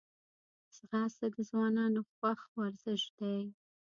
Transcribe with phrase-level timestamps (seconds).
[0.75, 3.37] ځغاسته د ځوانانو خوښ ورزش دی